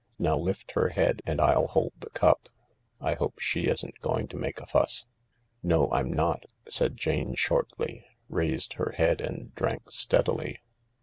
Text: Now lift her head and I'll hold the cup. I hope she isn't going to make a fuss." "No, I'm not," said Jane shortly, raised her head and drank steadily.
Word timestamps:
Now 0.17 0.35
lift 0.35 0.71
her 0.71 0.89
head 0.89 1.21
and 1.27 1.39
I'll 1.39 1.67
hold 1.67 1.93
the 1.99 2.09
cup. 2.09 2.49
I 2.99 3.13
hope 3.13 3.37
she 3.37 3.65
isn't 3.67 3.99
going 4.01 4.27
to 4.29 4.35
make 4.35 4.59
a 4.59 4.65
fuss." 4.65 5.05
"No, 5.61 5.91
I'm 5.91 6.11
not," 6.11 6.43
said 6.67 6.97
Jane 6.97 7.35
shortly, 7.35 8.07
raised 8.27 8.73
her 8.73 8.93
head 8.97 9.21
and 9.21 9.53
drank 9.53 9.91
steadily. 9.91 10.57